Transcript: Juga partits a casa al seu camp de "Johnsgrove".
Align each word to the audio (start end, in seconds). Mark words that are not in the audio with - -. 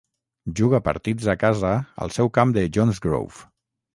Juga 0.59 0.79
partits 0.87 1.27
a 1.33 1.35
casa 1.43 1.75
al 2.05 2.15
seu 2.17 2.31
camp 2.39 2.57
de 2.57 2.65
"Johnsgrove". 2.79 3.45